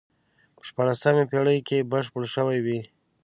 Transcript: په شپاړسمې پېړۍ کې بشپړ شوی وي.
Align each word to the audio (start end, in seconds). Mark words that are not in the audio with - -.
په 0.55 0.61
شپاړسمې 0.69 1.23
پېړۍ 1.31 1.59
کې 1.67 1.87
بشپړ 1.91 2.23
شوی 2.35 2.59
وي. 2.65 2.79